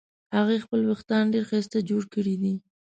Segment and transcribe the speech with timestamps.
[0.35, 2.53] هغې خپل وېښته ډېر ښایسته جوړ کړې دي